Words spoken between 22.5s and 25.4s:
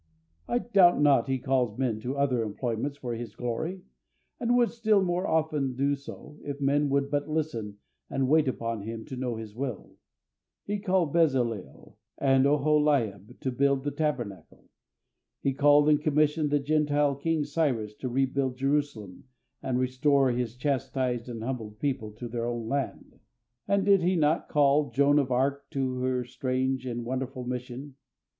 land. And did He not call Joan of